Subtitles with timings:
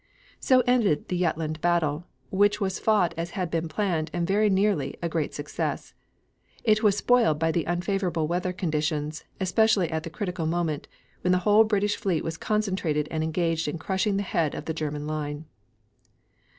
[0.39, 4.95] So ended the Jutland battle, which was fought as had been planned and very nearly
[4.99, 5.93] a great success.
[6.63, 10.87] It was spoiled by the unfavorable weather conditions, especially at the critical moment,
[11.21, 14.73] when the whole British fleet was concentrated and engaged in crushing the head of the
[14.73, 15.45] German line.